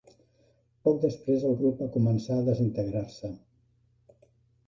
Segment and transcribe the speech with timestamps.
[0.87, 3.31] Poc després el grup va començar a desintegrar-se.